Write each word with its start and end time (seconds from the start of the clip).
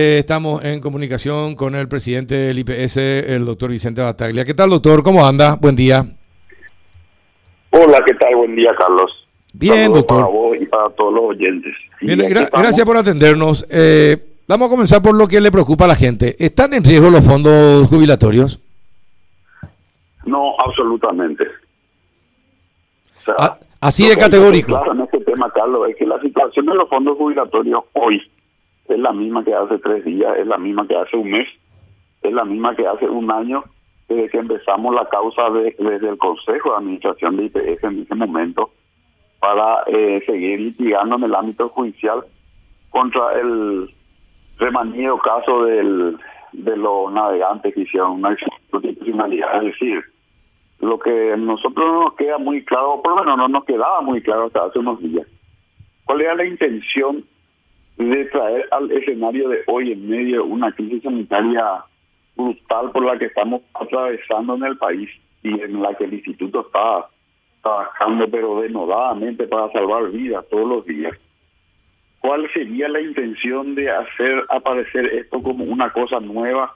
Eh, 0.00 0.18
Estamos 0.20 0.64
en 0.64 0.80
comunicación 0.80 1.56
con 1.56 1.74
el 1.74 1.88
presidente 1.88 2.32
del 2.36 2.58
IPS, 2.60 2.98
el 2.98 3.44
doctor 3.44 3.68
Vicente 3.68 4.00
Bataglia. 4.00 4.44
¿Qué 4.44 4.54
tal, 4.54 4.70
doctor? 4.70 5.02
¿Cómo 5.02 5.26
anda? 5.26 5.56
Buen 5.60 5.74
día. 5.74 6.04
Hola, 7.70 8.00
¿qué 8.06 8.14
tal? 8.14 8.36
Buen 8.36 8.54
día, 8.54 8.70
Carlos. 8.78 9.26
Bien, 9.52 9.74
Saludos 9.86 9.98
doctor. 10.02 10.16
Para 10.18 10.28
vos 10.30 10.56
y 10.60 10.66
para 10.66 10.88
todos 10.90 11.12
los 11.14 11.24
oyentes. 11.24 11.74
Sí, 11.98 12.06
Bien, 12.06 12.20
aquí 12.20 12.30
gra- 12.32 12.42
estamos. 12.44 12.62
gracias 12.62 12.86
por 12.86 12.96
atendernos. 12.96 13.66
Eh, 13.72 14.16
vamos 14.46 14.68
a 14.68 14.70
comenzar 14.70 15.02
por 15.02 15.16
lo 15.16 15.26
que 15.26 15.40
le 15.40 15.50
preocupa 15.50 15.86
a 15.86 15.88
la 15.88 15.96
gente. 15.96 16.36
¿Están 16.38 16.74
en 16.74 16.84
riesgo 16.84 17.10
los 17.10 17.24
fondos 17.24 17.88
jubilatorios? 17.88 18.60
No, 20.26 20.54
absolutamente. 20.64 21.42
O 23.18 23.24
sea, 23.24 23.58
así 23.80 24.08
de 24.08 24.16
categórico. 24.16 24.68
Claro, 24.80 24.92
en 24.92 25.00
este 25.00 25.18
tema, 25.24 25.50
Carlos, 25.52 25.88
es 25.90 25.96
que 25.96 26.06
la 26.06 26.20
situación 26.20 26.66
de 26.66 26.74
los 26.76 26.88
fondos 26.88 27.18
jubilatorios 27.18 27.82
hoy 27.94 28.22
es 28.88 28.98
la 28.98 29.12
misma 29.12 29.44
que 29.44 29.54
hace 29.54 29.78
tres 29.78 30.04
días, 30.04 30.36
es 30.38 30.46
la 30.46 30.58
misma 30.58 30.86
que 30.86 30.96
hace 30.96 31.16
un 31.16 31.30
mes, 31.30 31.48
es 32.22 32.32
la 32.32 32.44
misma 32.44 32.74
que 32.74 32.86
hace 32.86 33.08
un 33.08 33.30
año, 33.30 33.64
desde 34.08 34.28
que 34.30 34.38
empezamos 34.38 34.94
la 34.94 35.06
causa 35.08 35.50
de- 35.50 35.74
desde 35.78 36.08
el 36.08 36.18
Consejo 36.18 36.70
de 36.70 36.76
Administración 36.76 37.36
de 37.36 37.44
IPS 37.44 37.84
en 37.84 38.02
ese 38.02 38.14
momento, 38.14 38.70
para 39.40 39.82
eh, 39.86 40.22
seguir 40.26 40.60
litigando 40.60 41.16
en 41.16 41.24
el 41.24 41.34
ámbito 41.34 41.68
judicial 41.68 42.24
contra 42.90 43.38
el 43.38 43.90
remanido 44.58 45.18
caso 45.18 45.64
de 45.64 46.76
los 46.76 47.12
navegantes 47.12 47.74
que 47.74 47.82
hicieron 47.82 48.12
una 48.12 48.30
institucionalidad. 48.30 49.62
Es 49.62 49.72
decir, 49.72 50.02
lo 50.80 50.98
que 50.98 51.32
a 51.32 51.36
nosotros 51.36 51.86
no 51.86 52.02
nos 52.04 52.14
queda 52.14 52.38
muy 52.38 52.64
claro, 52.64 53.00
por 53.02 53.14
lo 53.14 53.20
menos 53.20 53.36
no 53.36 53.48
nos 53.48 53.64
quedaba 53.64 54.00
muy 54.00 54.22
claro 54.22 54.46
hasta 54.46 54.64
hace 54.64 54.78
unos 54.78 55.00
días, 55.00 55.26
cuál 56.04 56.22
era 56.22 56.34
la 56.34 56.44
intención 56.44 57.24
de 57.98 58.24
traer 58.26 58.66
al 58.70 58.90
escenario 58.92 59.48
de 59.48 59.58
hoy 59.66 59.92
en 59.92 60.08
medio 60.08 60.36
de 60.36 60.50
una 60.52 60.70
crisis 60.72 61.02
sanitaria 61.02 61.84
brutal 62.36 62.92
por 62.92 63.04
la 63.04 63.18
que 63.18 63.26
estamos 63.26 63.62
atravesando 63.74 64.54
en 64.54 64.64
el 64.64 64.78
país 64.78 65.10
y 65.42 65.60
en 65.60 65.82
la 65.82 65.94
que 65.94 66.04
el 66.04 66.14
instituto 66.14 66.60
está 66.60 67.08
trabajando 67.62 68.28
pero 68.30 68.60
denodadamente 68.60 69.46
para 69.48 69.70
salvar 69.72 70.10
vidas 70.10 70.44
todos 70.48 70.68
los 70.68 70.86
días. 70.86 71.12
¿Cuál 72.20 72.48
sería 72.52 72.88
la 72.88 73.00
intención 73.00 73.74
de 73.74 73.90
hacer 73.90 74.44
aparecer 74.48 75.06
esto 75.06 75.42
como 75.42 75.64
una 75.64 75.92
cosa 75.92 76.20
nueva 76.20 76.74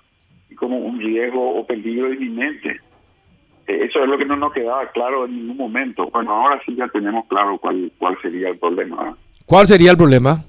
y 0.50 0.54
como 0.56 0.78
un 0.78 0.98
riesgo 0.98 1.56
o 1.56 1.66
peligro 1.66 2.12
inminente? 2.12 2.80
Eh, 3.66 3.86
Eso 3.88 4.02
es 4.02 4.08
lo 4.08 4.18
que 4.18 4.24
no 4.24 4.36
nos 4.36 4.52
quedaba 4.52 4.86
claro 4.90 5.24
en 5.26 5.36
ningún 5.36 5.56
momento. 5.56 6.08
Bueno, 6.10 6.32
ahora 6.32 6.60
sí 6.66 6.74
ya 6.74 6.88
tenemos 6.88 7.26
claro 7.26 7.58
cuál, 7.58 7.92
cuál 7.98 8.16
sería 8.22 8.48
el 8.48 8.58
problema. 8.58 9.16
¿Cuál 9.46 9.66
sería 9.66 9.92
el 9.92 9.96
problema? 9.96 10.44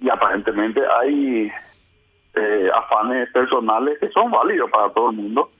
Y 0.00 0.08
aparentemente 0.08 0.80
hay 1.00 1.50
eh, 2.34 2.68
afanes 2.74 3.28
personales 3.32 3.98
que 3.98 4.08
son 4.10 4.30
válidos 4.30 4.70
para 4.70 4.90
todo 4.92 5.10
el 5.10 5.16
mundo, 5.16 5.50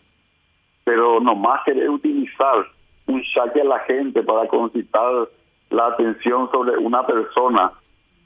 pero 0.85 1.21
nomás 1.21 1.61
querer 1.65 1.91
utilizar 1.91 2.67
un 3.07 3.23
saque 3.35 3.61
a 3.63 3.65
la 3.65 3.79
gente 3.81 4.23
para 4.23 4.47
concitar 4.49 5.29
la 5.71 5.87
atención 5.89 6.51
sobre 6.51 6.77
una 6.77 7.07
persona 7.07 7.73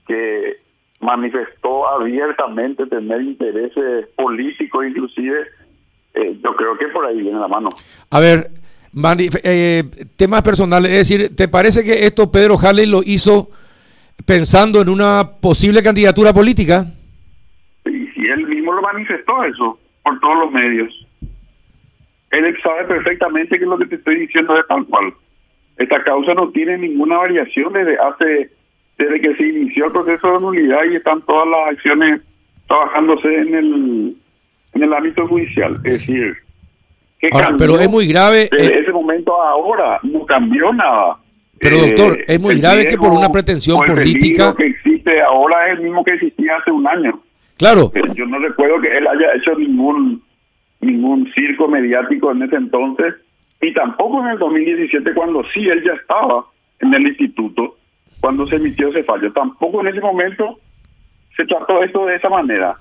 que 0.06 0.56
manifestó 1.00 1.88
abiertamente 1.88 2.86
tener 2.86 3.20
intereses 3.22 4.06
políticos 4.16 4.84
inclusive, 4.86 5.40
eh, 6.14 6.38
yo 6.42 6.54
creo 6.54 6.76
que 6.78 6.88
por 6.88 7.06
ahí 7.06 7.20
viene 7.22 7.40
la 7.40 7.48
mano. 7.48 7.70
A 8.10 8.20
ver, 8.20 8.50
mani- 8.92 9.28
eh, 9.42 9.82
temas 10.16 10.42
personales. 10.42 10.90
Es 10.92 11.08
decir, 11.08 11.34
¿te 11.34 11.48
parece 11.48 11.82
que 11.82 12.06
esto 12.06 12.30
Pedro 12.30 12.56
Halley 12.58 12.86
lo 12.86 13.00
hizo 13.04 13.48
pensando 14.26 14.80
en 14.80 14.88
una 14.88 15.28
posible 15.40 15.82
candidatura 15.82 16.32
política? 16.32 16.86
Y 17.84 18.26
él 18.28 18.46
mismo 18.46 18.72
lo 18.72 18.82
manifestó 18.82 19.44
eso 19.44 19.78
por 20.02 20.20
todos 20.20 20.38
los 20.38 20.52
medios. 20.52 21.06
Él 22.30 22.56
sabe 22.62 22.84
perfectamente 22.84 23.58
que 23.58 23.66
lo 23.66 23.78
que 23.78 23.86
te 23.86 23.96
estoy 23.96 24.20
diciendo 24.20 24.58
es 24.58 24.66
tal 24.66 24.86
cual. 24.86 25.12
Esta 25.76 26.02
causa 26.02 26.34
no 26.34 26.50
tiene 26.50 26.78
ninguna 26.78 27.18
variación 27.18 27.72
desde 27.72 27.98
hace, 27.98 28.50
desde 28.98 29.20
que 29.20 29.34
se 29.36 29.48
inició 29.48 29.86
el 29.86 29.92
proceso 29.92 30.32
de 30.32 30.40
nulidad 30.40 30.84
y 30.90 30.96
están 30.96 31.20
todas 31.22 31.48
las 31.48 31.74
acciones 31.74 32.22
trabajándose 32.66 33.34
en 33.34 33.54
el, 33.54 34.16
en 34.74 34.82
el 34.82 34.92
ámbito 34.92 35.26
judicial. 35.28 35.76
Es 35.84 35.92
decir, 35.94 36.36
¿qué 37.20 37.28
Ahora, 37.32 37.54
pero 37.58 37.78
es 37.78 37.90
muy 37.90 38.06
grave. 38.06 38.48
Desde 38.50 38.78
eh, 38.78 38.80
ese 38.80 38.92
momento 38.92 39.40
a 39.42 39.50
ahora 39.50 40.00
no 40.02 40.24
cambió 40.24 40.72
nada. 40.72 41.18
Pero, 41.62 41.76
doctor, 41.78 42.18
es 42.26 42.40
muy 42.40 42.58
grave 42.60 42.88
que 42.88 42.96
por 42.98 43.12
una 43.12 43.28
pretensión 43.30 43.78
política- 43.86 44.54
que 44.56 44.66
existe 44.66 45.20
ahora 45.22 45.68
es 45.72 45.78
el 45.78 45.84
mismo 45.84 46.04
que 46.04 46.12
existía 46.14 46.56
hace 46.56 46.70
un 46.70 46.86
año. 46.86 47.20
claro, 47.56 47.90
Eh, 47.94 48.02
Yo 48.14 48.26
no 48.26 48.38
recuerdo 48.40 48.80
que 48.80 48.96
él 48.96 49.06
haya 49.06 49.34
hecho 49.36 49.54
ningún 49.56 50.22
ningún 50.80 51.30
circo 51.32 51.68
mediático 51.68 52.32
en 52.32 52.42
ese 52.42 52.56
entonces 52.56 53.14
y 53.60 53.72
tampoco 53.72 54.20
en 54.20 54.30
el 54.32 54.38
2017 54.38 55.14
cuando 55.14 55.44
sí 55.54 55.60
él 55.68 55.80
ya 55.84 55.92
estaba 55.92 56.44
en 56.80 56.92
el 56.92 57.06
instituto 57.06 57.76
cuando 58.20 58.46
se 58.48 58.56
emitió 58.56 58.88
ese 58.88 59.04
fallo. 59.04 59.32
Tampoco 59.32 59.80
en 59.80 59.86
ese 59.88 60.00
momento 60.00 60.58
se 61.36 61.44
trató 61.44 61.84
esto 61.84 62.06
de 62.06 62.16
esa 62.16 62.28
manera. 62.28 62.74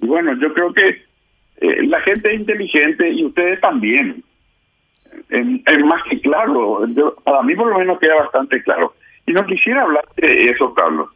Y 0.00 0.06
bueno, 0.06 0.32
yo 0.40 0.54
creo 0.54 0.72
que 0.72 0.88
eh, 1.60 1.82
la 1.86 2.00
gente 2.00 2.32
es 2.32 2.40
inteligente 2.40 3.10
y 3.10 3.24
ustedes 3.26 3.60
también. 3.60 4.24
Es, 5.28 5.84
más 5.84 6.02
que 6.04 6.20
claro. 6.20 6.86
Yo- 6.88 7.14
para 7.24 7.42
mí 7.42 7.54
por 7.54 7.68
lo 7.68 7.78
menos 7.78 7.98
queda 7.98 8.16
bastante 8.16 8.62
claro. 8.62 8.94
Y 9.26 9.32
no 9.32 9.44
quisiera 9.46 9.82
hablar 9.82 10.04
de 10.16 10.28
eso, 10.50 10.72
Carlos. 10.74 11.08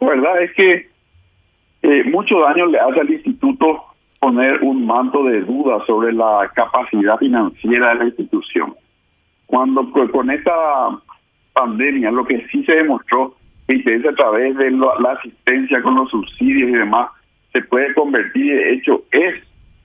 La 0.00 0.08
verdad 0.08 0.42
es 0.42 0.52
que 0.54 0.88
eh, 1.82 2.04
mucho 2.04 2.40
daño 2.40 2.66
le 2.66 2.78
hace 2.78 3.00
al 3.00 3.10
instituto 3.10 3.84
poner 4.20 4.60
un 4.62 4.84
manto 4.86 5.22
de 5.24 5.40
duda 5.42 5.84
sobre 5.86 6.12
la 6.12 6.50
capacidad 6.54 7.18
financiera 7.18 7.90
de 7.90 7.94
la 7.96 8.04
institución. 8.06 8.74
Cuando 9.46 9.90
co- 9.90 10.10
con 10.10 10.30
esta 10.30 10.52
pandemia 11.52 12.10
lo 12.10 12.24
que 12.24 12.46
sí 12.48 12.64
se 12.64 12.72
demostró 12.76 13.34
IPS 13.68 14.06
a 14.08 14.14
través 14.14 14.56
de 14.56 14.70
la 14.70 15.12
asistencia 15.18 15.82
con 15.82 15.94
los 15.96 16.10
subsidios 16.10 16.70
y 16.70 16.72
demás 16.72 17.10
se 17.52 17.62
puede 17.62 17.94
convertir, 17.94 18.54
de 18.56 18.72
hecho 18.74 19.02
es 19.10 19.34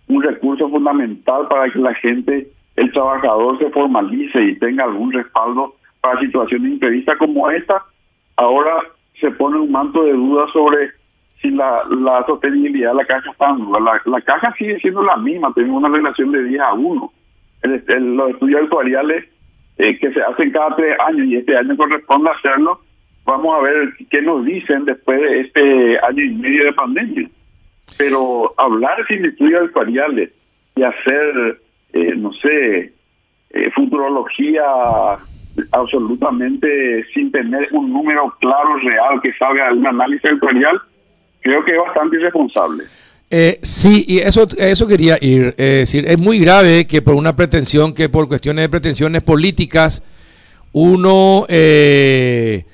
un 0.07 0.21
recurso 0.21 0.69
fundamental 0.69 1.47
para 1.47 1.69
que 1.71 1.79
la 1.79 1.93
gente, 1.95 2.47
el 2.75 2.91
trabajador 2.91 3.57
se 3.59 3.69
formalice 3.69 4.41
y 4.43 4.55
tenga 4.59 4.83
algún 4.85 5.11
respaldo 5.11 5.75
para 6.01 6.19
situaciones 6.19 6.73
imprevistas 6.73 7.17
como 7.17 7.49
esta, 7.49 7.83
ahora 8.35 8.73
se 9.19 9.29
pone 9.31 9.59
un 9.59 9.71
manto 9.71 10.03
de 10.03 10.13
duda 10.13 10.47
sobre 10.51 10.91
si 11.41 11.49
la, 11.51 11.83
sostenibilidad 12.25 12.91
de 12.91 12.95
la 12.97 13.05
caja 13.05 13.31
está 13.31 13.49
en. 13.49 13.71
La, 13.83 14.01
la 14.05 14.21
caja 14.21 14.53
sigue 14.57 14.79
siendo 14.79 15.03
la 15.03 15.17
misma, 15.17 15.53
tenemos 15.53 15.83
una 15.83 15.95
relación 15.95 16.31
de 16.31 16.43
10 16.45 16.61
a 16.61 16.73
1. 16.73 17.13
El- 17.63 17.83
el- 17.87 18.15
los 18.15 18.29
estudios 18.31 18.61
actuariales 18.63 19.25
eh, 19.77 19.97
que 19.99 20.11
se 20.13 20.21
hacen 20.21 20.51
cada 20.51 20.75
tres 20.75 20.95
años 21.07 21.27
y 21.27 21.35
este 21.37 21.57
año 21.57 21.75
corresponde 21.75 22.29
hacerlo, 22.29 22.79
vamos 23.25 23.55
a 23.57 23.61
ver 23.61 23.89
qué 24.09 24.21
nos 24.21 24.45
dicen 24.45 24.85
después 24.85 25.19
de 25.21 25.39
este 25.41 25.99
año 25.99 26.23
y 26.23 26.29
medio 26.35 26.65
de 26.65 26.73
pandemia. 26.73 27.29
Pero 27.97 28.53
hablar 28.57 29.05
sin 29.07 29.25
estudios 29.25 29.63
actuariales 29.63 30.31
y 30.75 30.83
hacer, 30.83 31.59
eh, 31.93 32.15
no 32.15 32.33
sé, 32.33 32.93
eh, 33.49 33.71
futurología 33.75 34.63
absolutamente 35.71 37.05
sin 37.13 37.31
tener 37.31 37.69
un 37.71 37.93
número 37.93 38.33
claro, 38.39 38.77
real, 38.77 39.21
que 39.21 39.31
salga 39.33 39.67
de 39.69 39.75
un 39.75 39.87
análisis 39.87 40.31
actuarial, 40.31 40.81
creo 41.41 41.63
que 41.63 41.71
es 41.71 41.77
bastante 41.77 42.17
irresponsable. 42.17 42.83
Eh, 43.29 43.59
sí, 43.61 44.05
y 44.07 44.17
eso, 44.19 44.47
eso 44.57 44.87
quería 44.87 45.17
ir. 45.21 45.55
Decir, 45.55 46.05
es 46.07 46.19
muy 46.19 46.39
grave 46.39 46.85
que 46.85 47.01
por 47.01 47.15
una 47.15 47.35
pretensión, 47.35 47.93
que 47.93 48.09
por 48.09 48.27
cuestiones 48.27 48.63
de 48.63 48.69
pretensiones 48.69 49.21
políticas, 49.21 50.03
uno 50.73 51.45
eh, 51.47 52.65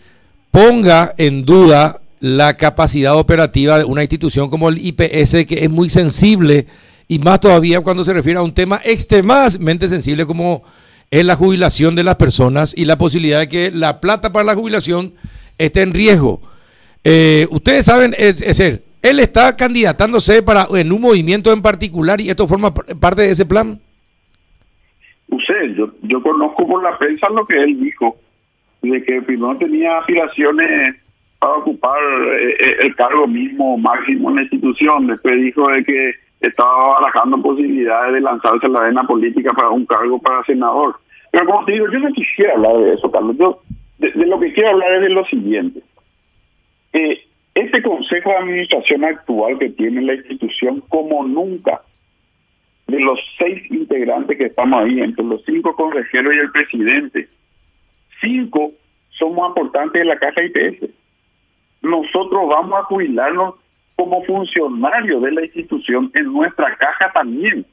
ponga 0.52 1.14
en 1.18 1.46
duda 1.46 2.00
la 2.22 2.56
capacidad 2.56 3.16
operativa 3.18 3.78
de 3.78 3.86
una 3.86 4.02
institución 4.02 4.50
como 4.50 4.70
el 4.70 4.78
IPS, 4.78 5.46
que 5.46 5.60
es 5.62 5.70
muy 5.70 5.90
sensible, 5.90 6.66
y 7.10 7.18
más 7.18 7.42
todavía 7.42 7.82
cuando 7.82 8.06
se 8.06 8.14
refiere 8.14 8.38
a 8.38 8.44
un 8.44 8.54
tema 8.54 8.80
extremadamente 8.86 9.88
sensible 9.88 10.28
como 10.28 10.64
es 11.10 11.26
la 11.26 11.36
jubilación 11.36 11.96
de 11.96 12.04
las 12.04 12.16
personas 12.18 12.74
y 12.78 12.86
la 12.86 13.00
posibilidad 13.00 13.40
de 13.40 13.50
que 13.50 13.72
la 13.74 14.00
plata 14.00 14.32
para 14.32 14.46
la 14.46 14.56
jubilación 14.56 15.14
esté 15.58 15.82
en 15.82 15.92
riesgo. 15.92 16.40
Eh, 17.04 17.48
ustedes 17.50 17.86
saben, 17.86 18.14
es, 18.16 18.44
es 18.44 18.58
decir, 18.58 18.84
él 19.02 19.20
está 19.20 19.56
candidatándose 19.56 20.44
para 20.44 20.68
en 20.72 20.92
un 20.92 21.02
movimiento 21.02 21.52
en 21.52 21.64
particular 21.64 22.22
y 22.22 22.30
esto 22.30 22.48
forma 22.48 22.72
parte 22.74 23.24
de 23.24 23.32
ese 23.32 23.46
plan. 23.46 23.80
Usted, 25.30 25.76
yo, 25.76 25.92
yo 26.04 26.22
conozco 26.22 26.68
por 26.68 26.84
la 26.84 26.96
prensa 27.00 27.28
lo 27.30 27.44
que 27.48 27.58
él 27.58 27.80
dijo, 27.80 28.18
de 28.84 29.04
que 29.04 29.24
primero 29.24 29.58
tenía 29.58 29.98
aspiraciones 29.98 30.96
para 31.40 31.54
ocupar 31.54 32.00
eh, 32.40 32.56
eh, 32.60 32.76
el 32.82 32.96
cargo 32.96 33.26
mismo 33.26 33.80
máximo 33.80 34.30
en 34.30 34.36
la 34.36 34.42
institución, 34.44 35.08
después 35.08 35.42
dijo 35.42 35.68
de 35.70 35.84
que 35.84 36.29
estaba 36.42 37.00
barajando 37.00 37.42
posibilidades 37.42 38.14
de 38.14 38.22
lanzarse 38.22 38.66
a 38.66 38.70
la 38.70 38.80
arena 38.82 39.04
política 39.04 39.52
para 39.52 39.70
un 39.70 39.86
cargo 39.86 40.20
para 40.20 40.44
senador. 40.46 40.96
Pero 41.32 41.46
como 41.46 41.66
te 41.66 41.74
digo, 41.74 41.88
yo 41.92 42.00
no 42.00 42.12
quisiera 42.14 42.54
hablar 42.54 42.78
de 42.78 42.94
eso, 42.94 43.12
Carlos. 43.12 43.38
Yo 43.38 43.62
de, 44.00 44.26
lo 44.26 44.40
que 44.40 44.54
quiero 44.54 44.70
hablar 44.70 44.94
es 44.94 45.02
de 45.02 45.10
lo 45.10 45.26
siguiente. 45.26 45.82
Eh, 46.94 47.22
Este 47.54 47.82
Consejo 47.82 48.30
de 48.30 48.38
Administración 48.38 49.04
actual 49.04 49.60
que 49.60 49.70
tiene 49.70 50.02
la 50.02 50.14
institución, 50.14 50.82
como 50.88 51.26
nunca, 51.26 51.82
de 52.88 53.00
los 53.00 53.20
seis 53.38 53.70
integrantes 53.70 54.38
que 54.38 54.46
estamos 54.46 54.82
ahí, 54.82 55.00
entre 55.00 55.26
los 55.26 55.44
cinco 55.46 55.76
consejeros 55.76 56.34
y 56.34 56.40
el 56.40 56.52
presidente, 56.52 57.28
cinco 58.22 58.72
somos 59.10 59.52
aportantes 59.52 60.02
de 60.02 60.06
la 60.06 60.18
Caja 60.18 60.42
IPS. 60.44 60.90
Nosotros 61.82 62.48
vamos 62.48 62.80
a 62.80 62.84
jubilarnos 62.84 63.56
como 64.00 64.24
funcionarios 64.24 65.22
de 65.22 65.32
la 65.34 65.44
institución 65.44 66.10
en 66.14 66.32
nuestra 66.32 66.74
caja 66.78 67.12
también. 67.12 67.66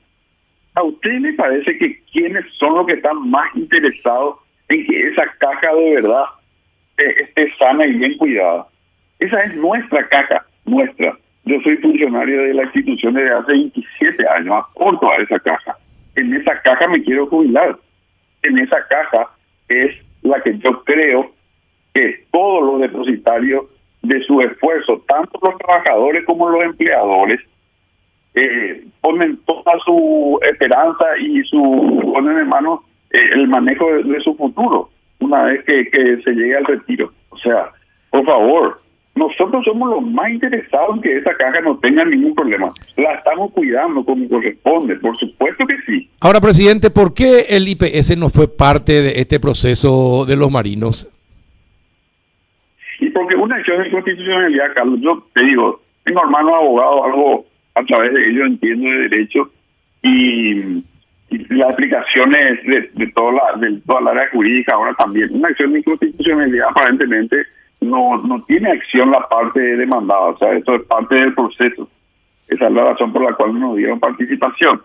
¿A 0.75 0.82
usted 0.82 1.20
le 1.20 1.32
parece 1.34 1.78
que 1.78 2.02
quiénes 2.12 2.44
son 2.55 2.75
los 2.75 2.87
que 2.87 2.94
están 2.94 3.31
más 3.31 3.55
interesados 3.55 4.38
en 4.69 4.84
que 4.87 5.06
esa 5.06 5.25
caja 5.38 5.73
de 5.73 5.94
verdad 5.94 6.25
eh, 6.99 7.14
esté 7.20 7.55
sana 7.61 7.87
y 7.87 7.93
bien 7.93 8.17
cuidada? 8.17 8.67
Esa 9.20 9.40
es 9.44 9.55
nuestra 9.55 10.08
caja, 10.08 10.44
nuestra. 10.64 11.17
Yo 11.44 11.61
soy 11.61 11.76
funcionario 11.76 12.43
de 12.43 12.55
la 12.55 12.64
institución 12.64 13.14
desde 13.14 13.31
hace 13.31 13.52
27 13.52 14.29
años, 14.29 14.64
aporto 14.69 15.08
a 15.12 15.22
esa 15.22 15.38
caja. 15.38 15.79
En 16.17 16.34
esa 16.34 16.61
caja 16.62 16.88
me 16.88 17.05
quiero 17.05 17.29
jubilar. 17.29 17.79
En 18.43 18.58
esa 18.58 18.84
caja 18.88 19.31
es 19.69 19.94
la 20.22 20.43
que 20.43 20.58
yo 20.58 20.82
creo 20.82 21.31
que 21.94 22.25
todos 22.32 22.64
los 22.64 22.81
depositarios 22.81 23.67
de 24.06 24.23
su 24.23 24.41
esfuerzo, 24.41 25.03
tanto 25.08 25.38
los 25.43 25.58
trabajadores 25.58 26.25
como 26.25 26.49
los 26.49 26.64
empleadores, 26.64 27.41
eh, 28.35 28.85
ponen 29.00 29.38
toda 29.47 29.79
su 29.85 30.38
esperanza 30.43 31.05
y 31.19 31.43
su 31.44 32.12
ponen 32.12 32.38
en 32.38 32.49
manos 32.49 32.81
eh, 33.11 33.20
el 33.35 33.49
manejo 33.49 33.87
de, 34.03 34.20
su 34.20 34.37
futuro 34.37 34.91
una 35.20 35.44
vez 35.44 35.64
que, 35.64 35.88
que 35.91 36.23
se 36.23 36.32
llegue 36.32 36.56
al 36.56 36.67
retiro. 36.67 37.12
O 37.31 37.38
sea, 37.38 37.70
por 38.11 38.25
favor, 38.26 38.81
nosotros 39.17 39.64
somos 39.64 39.91
los 39.91 40.03
más 40.12 40.31
interesados 40.31 40.97
en 40.97 41.03
que 41.03 41.17
esa 41.17 41.35
caja 41.35 41.61
no 41.62 41.79
tenga 41.79 42.05
ningún 42.05 42.35
problema. 42.35 42.73
La 42.97 43.14
estamos 43.14 43.50
cuidando 43.53 44.05
como 44.05 44.29
corresponde, 44.29 44.97
por 44.97 45.17
supuesto 45.19 45.67
que 45.67 45.76
sí. 45.87 46.11
Ahora, 46.20 46.41
presidente, 46.41 46.91
¿por 46.91 47.14
qué 47.14 47.47
el 47.49 47.67
IPS 47.67 48.17
no 48.19 48.29
fue 48.29 48.47
parte 48.47 49.00
de 49.00 49.19
este 49.20 49.41
proceso 49.41 50.26
de 50.26 50.37
los 50.37 50.50
marinos? 50.50 51.08
Y 52.98 53.10
porque 53.10 53.37
una 53.37 53.56
acción 53.56 53.82
de 53.82 53.90
constitucionalidad, 53.90 54.75
Carlos, 54.75 55.00
yo 55.00 55.26
te 55.34 55.44
digo, 55.44 55.81
tengo 56.04 56.22
hermanos 56.22 56.54
abogados, 56.54 57.00
algo 57.04 57.46
a 57.75 57.84
través 57.84 58.14
de 58.14 58.31
ellos 58.31 58.46
entiendo 58.46 58.88
de 58.88 59.08
derecho 59.08 59.50
y, 60.02 60.82
las 61.50 61.72
aplicaciones 61.72 62.64
de, 62.64 62.88
de, 62.94 63.12
toda 63.12 63.32
la, 63.32 63.58
de 63.58 63.81
toda 63.81 64.00
la 64.00 64.10
área 64.12 64.31
jurídica 64.31 64.75
ahora 64.75 64.94
también. 64.94 65.28
Una 65.34 65.48
acción 65.48 65.72
de 65.72 65.81
inconstitucionalidad 65.81 66.69
aparentemente 66.70 67.44
no, 67.81 68.22
no 68.22 68.43
tiene 68.44 68.70
acción 68.70 69.10
la 69.10 69.20
parte 69.28 69.60
demandada, 69.60 70.28
o 70.28 70.38
sea, 70.38 70.52
esto 70.52 70.76
es 70.76 70.82
parte 70.82 71.16
del 71.16 71.34
proceso. 71.34 71.90
Esa 72.48 72.66
es 72.69 72.72
la 72.72 72.84
razón 72.84 73.12
por 73.12 73.22
la 73.22 73.34
cual 73.34 73.54
no 73.54 73.69
nos 73.69 73.76
dieron 73.76 73.98
participación. 73.98 74.81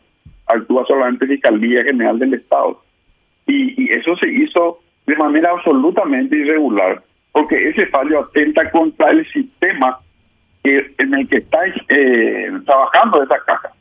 Actúa 0.48 0.84
solamente 0.86 1.28
Fiscalía 1.28 1.84
General 1.84 2.18
del 2.18 2.34
Estado. 2.34 2.82
Y, 3.46 3.84
y 3.84 3.92
eso 3.92 4.16
se 4.16 4.28
hizo 4.28 4.80
de 5.06 5.16
manera 5.16 5.52
absolutamente 5.52 6.36
irregular, 6.36 7.04
porque 7.32 7.70
ese 7.70 7.86
fallo 7.88 8.22
atenta 8.22 8.70
contra 8.72 9.10
el 9.10 9.26
sistema 9.32 10.00
en 10.64 11.14
el 11.14 11.28
que 11.28 11.38
estáis 11.38 11.74
eh, 11.90 12.52
trabajando 12.66 13.24
esa 13.24 13.40
caja. 13.46 13.72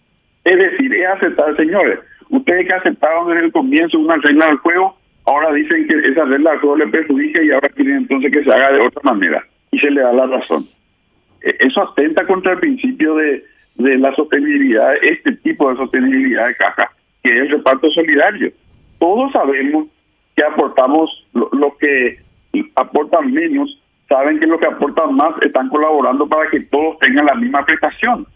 Es 0.45 0.57
decir, 0.57 0.95
es 0.95 1.07
aceptar, 1.07 1.57
señores, 1.57 1.99
ustedes 2.31 2.67
que 2.67 2.75
aceptaron 2.75 3.29
desde 3.29 3.47
el 3.47 3.53
comienzo 3.53 3.99
una 3.99 4.17
regla 4.17 4.47
del 4.47 4.57
juego, 4.59 4.97
ahora 5.27 5.53
dicen 5.53 5.87
que 5.87 5.95
esa 6.09 6.25
regla 6.25 6.53
del 6.53 6.61
juego 6.61 6.77
le 6.77 6.87
perjudica 6.87 7.43
y 7.43 7.51
ahora 7.51 7.69
quieren 7.71 7.97
entonces 7.99 8.33
que 8.33 8.45
se 8.45 8.51
haga 8.51 8.73
de 8.73 8.87
otra 8.87 9.03
manera. 9.13 9.45
Y 9.73 9.79
se 9.79 9.91
le 9.91 10.01
da 10.01 10.13
la 10.13 10.27
razón. 10.27 10.65
E, 11.43 11.57
eso 11.61 11.83
atenta 11.83 12.27
contra 12.27 12.53
el 12.53 12.59
principio 12.59 13.15
de, 13.17 13.45
de 13.75 13.99
la 13.99 14.15
sostenibilidad, 14.15 14.95
este 15.03 15.33
tipo 15.33 15.71
de 15.71 15.77
sostenibilidad 15.77 16.47
de 16.47 16.57
caja, 16.57 16.91
que 17.23 17.31
es 17.31 17.43
el 17.43 17.51
reparto 17.51 17.91
solidario. 17.91 18.53
Todos 18.99 19.33
sabemos 19.33 19.89
que 20.35 20.45
aportamos 20.45 21.27
lo 21.33 21.77
que 21.79 22.19
aportan 22.75 23.33
menos 23.33 23.79
saben 24.09 24.41
que 24.41 24.47
los 24.47 24.59
que 24.59 24.67
aportan 24.67 25.15
más 25.15 25.35
están 25.43 25.69
colaborando 25.69 26.29
para 26.29 26.51
que 26.51 26.61
todos 26.61 26.99
tengan 26.99 27.27
la 27.27 27.35
misma 27.35 27.65
prestación. 27.65 28.27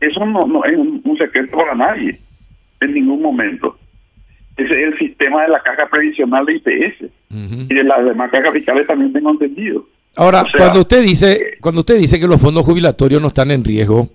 Eso 0.00 0.24
no, 0.24 0.64
es 0.64 0.78
un, 0.78 1.18
secreto 1.18 1.56
para 1.56 1.74
nadie, 1.74 2.18
en 2.80 2.94
ningún 2.94 3.20
momento. 3.20 3.76
Ese 4.56 4.72
es 4.72 4.92
el 4.92 4.98
sistema 4.98 5.42
de 5.42 5.48
la 5.48 5.60
caja 5.60 5.88
previsional 5.90 6.46
de 6.46 6.54
IPS 6.54 7.10
y 7.68 7.74
de 7.74 7.84
las 7.84 8.04
demás 8.04 8.30
cajas 8.30 8.52
fiscales 8.52 8.86
también 8.86 9.12
tengo 9.12 9.30
entendido. 9.30 9.86
Ahora, 10.16 10.44
cuando 10.56 10.80
usted 10.80 11.02
dice 11.02 11.56
cuando 11.60 11.80
usted 11.80 11.98
dice 11.98 12.18
que 12.18 12.26
los 12.26 12.40
fondos 12.40 12.64
jubilatorios 12.64 13.20
no 13.20 13.28
están 13.28 13.50
en 13.50 13.64
riesgo, 13.64 14.08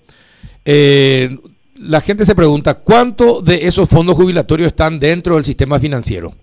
eh, 0.66 1.30
la 1.78 2.02
gente 2.02 2.26
se 2.26 2.36
pregunta 2.36 2.82
cuánto 2.82 3.42
de 3.42 3.68
esos 3.68 3.90
fondos 3.90 4.16
jubilatorios 4.16 4.68
están 4.68 5.00
dentro 5.00 5.36
del 5.36 5.44
sistema 5.44 5.80
financiero. 5.80 6.34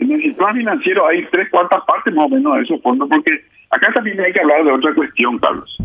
En 0.00 0.12
el 0.12 0.22
sistema 0.22 0.52
financiero 0.52 1.06
hay 1.06 1.24
tres 1.26 1.48
cuartas 1.50 1.82
partes 1.86 2.14
más 2.14 2.26
o 2.26 2.28
menos 2.28 2.56
de 2.56 2.62
esos 2.62 2.80
fondos, 2.82 3.08
porque 3.08 3.32
acá 3.70 3.92
también 3.92 4.20
hay 4.20 4.32
que 4.32 4.40
hablar 4.40 4.64
de 4.64 4.72
otra 4.72 4.94
cuestión, 4.94 5.38
Carlos. 5.38 5.76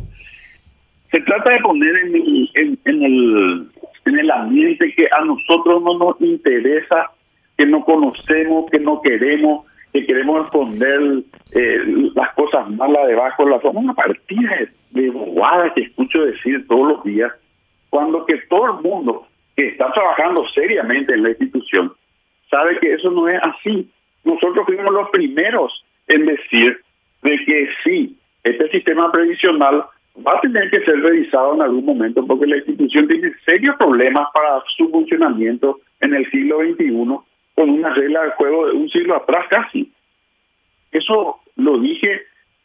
Se 1.11 1.19
trata 1.21 1.51
de 1.51 1.59
poner 1.59 1.95
en 1.97 2.15
el, 2.15 2.49
en, 2.85 3.03
el, 3.03 3.67
en 4.05 4.19
el 4.19 4.31
ambiente 4.31 4.93
que 4.95 5.07
a 5.11 5.23
nosotros 5.25 5.81
no 5.83 5.97
nos 5.97 6.21
interesa, 6.21 7.11
que 7.57 7.65
no 7.65 7.83
conocemos, 7.83 8.69
que 8.71 8.79
no 8.79 9.01
queremos, 9.01 9.65
que 9.91 10.05
queremos 10.05 10.45
esconder 10.45 11.23
eh, 11.51 11.79
las 12.15 12.33
cosas 12.33 12.69
malas 12.71 13.07
debajo 13.07 13.45
de 13.45 13.51
la 13.51 13.59
forma. 13.59 13.79
Una 13.79 13.93
partida 13.93 14.57
de 14.91 15.09
bobada 15.09 15.73
que 15.73 15.81
escucho 15.81 16.25
decir 16.25 16.67
todos 16.67 16.87
los 16.87 17.03
días, 17.03 17.31
cuando 17.89 18.25
que 18.25 18.37
todo 18.49 18.77
el 18.77 18.83
mundo 18.83 19.27
que 19.55 19.69
está 19.69 19.91
trabajando 19.91 20.47
seriamente 20.49 21.13
en 21.13 21.23
la 21.23 21.29
institución 21.29 21.93
sabe 22.49 22.79
que 22.79 22.93
eso 22.93 23.11
no 23.11 23.27
es 23.27 23.39
así 23.43 23.91
nosotros 24.23 24.65
fuimos 24.65 24.93
los 24.93 25.09
primeros 25.09 25.85
en 26.07 26.25
decir 26.25 26.79
de 27.21 27.45
que 27.45 27.69
sí, 27.83 28.17
este 28.43 28.69
sistema 28.69 29.11
previsional 29.11 29.85
va 30.25 30.33
a 30.37 30.41
tener 30.41 30.69
que 30.69 30.81
ser 30.81 31.01
revisado 31.01 31.55
en 31.55 31.61
algún 31.61 31.85
momento 31.85 32.25
porque 32.25 32.45
la 32.45 32.57
institución 32.57 33.07
tiene 33.07 33.33
serios 33.45 33.75
problemas 33.77 34.27
para 34.33 34.61
su 34.77 34.89
funcionamiento 34.89 35.79
en 36.01 36.13
el 36.13 36.29
siglo 36.29 36.59
XXI 36.59 36.93
con 37.55 37.69
una 37.69 37.93
regla 37.93 38.23
de 38.23 38.31
juego 38.31 38.67
de 38.67 38.73
un 38.73 38.89
siglo 38.89 39.15
atrás 39.15 39.45
casi. 39.49 39.91
Eso 40.91 41.39
lo 41.55 41.79
dije, 41.79 42.21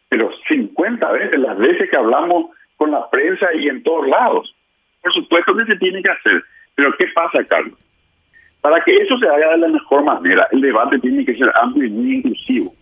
pero 0.09 0.31
50 0.49 1.13
veces, 1.13 1.39
las 1.39 1.59
veces 1.59 1.89
que 1.89 1.97
hablamos 1.97 2.51
con 2.77 2.91
la 2.91 3.09
prensa 3.11 3.49
y 3.55 3.69
en 3.69 3.83
todos 3.83 4.07
lados. 4.07 4.55
Por 5.03 5.13
supuesto 5.13 5.57
que 5.57 5.65
se 5.65 5.77
tiene 5.77 6.03
que 6.03 6.11
hacer, 6.11 6.43
pero 6.75 6.93
¿qué 6.99 7.07
pasa, 7.15 7.45
Carlos? 7.45 7.79
Para 8.69 8.85
que 8.85 8.95
eso 8.99 9.17
se 9.17 9.27
haga 9.27 9.53
de 9.53 9.57
la 9.57 9.69
mejor 9.69 10.05
manera, 10.05 10.47
el 10.53 10.61
debate 10.61 10.99
tiene 10.99 11.25
que 11.25 11.35
ser 11.35 11.51
amplio 11.63 11.87
y 11.87 11.91
muy 11.91 12.17
inclusivo. 12.17 12.75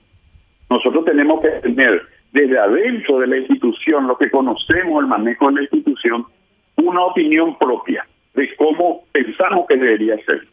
Nosotros 0.69 1.05
tenemos 1.05 1.41
que 1.41 1.49
tener 1.61 2.03
desde 2.33 2.59
adentro 2.59 3.21
de 3.21 3.29
la 3.29 3.37
institución, 3.37 4.09
lo 4.09 4.19
que 4.19 4.29
conocemos 4.29 5.01
el 5.01 5.07
manejo 5.07 5.47
de 5.47 5.53
la 5.53 5.63
institución, 5.63 6.27
una 6.75 7.05
opinión 7.05 7.57
propia 7.57 8.05
de 8.35 8.53
cómo 8.57 9.05
pensamos 9.13 9.67
que 9.69 9.77
debería 9.77 10.17
ser. 10.25 10.49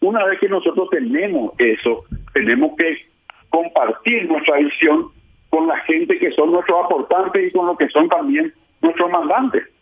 Una 0.00 0.24
vez 0.24 0.40
que 0.40 0.48
nosotros 0.48 0.88
tenemos 0.88 1.52
eso, 1.58 2.04
tenemos 2.32 2.74
que 2.78 3.06
compartir 3.50 4.26
nuestra 4.30 4.56
visión 4.56 5.08
con 5.50 5.68
la 5.68 5.76
gente 5.80 6.18
que 6.18 6.30
son 6.30 6.52
nuestros 6.52 6.86
aportantes 6.86 7.48
y 7.48 7.52
con 7.52 7.66
los 7.66 7.76
que 7.76 7.90
son 7.90 8.08
también 8.08 8.50
nuestros 8.80 9.10
mandantes 9.10 9.73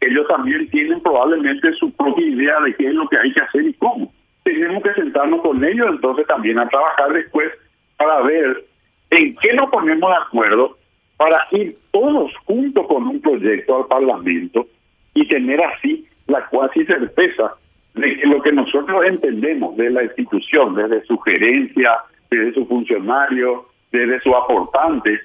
ellos 0.00 0.26
también 0.28 0.68
tienen 0.70 1.00
probablemente 1.00 1.72
su 1.74 1.92
propia 1.92 2.26
idea 2.26 2.60
de 2.60 2.74
qué 2.74 2.86
es 2.86 2.94
lo 2.94 3.08
que 3.08 3.18
hay 3.18 3.32
que 3.32 3.40
hacer 3.40 3.62
y 3.62 3.74
cómo. 3.74 4.12
Tenemos 4.42 4.82
que 4.82 4.94
sentarnos 4.94 5.42
con 5.42 5.62
ellos 5.62 5.88
entonces 5.90 6.26
también 6.26 6.58
a 6.58 6.68
trabajar 6.68 7.12
después 7.12 7.50
para 7.96 8.22
ver 8.22 8.64
en 9.10 9.36
qué 9.36 9.52
nos 9.52 9.70
ponemos 9.70 10.10
de 10.10 10.16
acuerdo 10.16 10.78
para 11.16 11.46
ir 11.50 11.76
todos 11.90 12.34
juntos 12.46 12.86
con 12.86 13.06
un 13.06 13.20
proyecto 13.20 13.76
al 13.76 13.86
Parlamento 13.86 14.66
y 15.12 15.28
tener 15.28 15.62
así 15.62 16.06
la 16.26 16.46
cuasi 16.46 16.84
certeza 16.86 17.54
de 17.94 18.16
que 18.16 18.26
lo 18.26 18.40
que 18.40 18.52
nosotros 18.52 19.04
entendemos 19.04 19.76
de 19.76 19.90
la 19.90 20.04
institución, 20.04 20.74
desde 20.74 21.04
su 21.04 21.18
gerencia, 21.18 21.98
desde 22.30 22.54
sus 22.54 22.68
funcionarios, 22.68 23.64
desde 23.92 24.20
sus 24.20 24.32
aportantes, 24.34 25.20